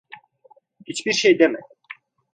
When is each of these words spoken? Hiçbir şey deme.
Hiçbir 0.87 1.13
şey 1.13 1.39
deme. 1.39 1.59